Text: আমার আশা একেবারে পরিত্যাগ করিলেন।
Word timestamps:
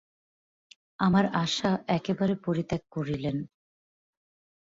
আমার 0.99 1.25
আশা 1.35 1.71
একেবারে 1.89 2.33
পরিত্যাগ 2.45 2.81
করিলেন। 2.91 3.37